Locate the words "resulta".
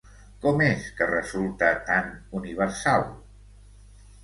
1.11-1.69